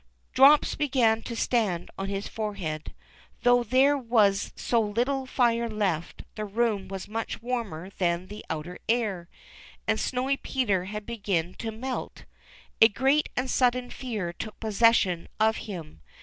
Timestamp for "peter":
10.37-10.85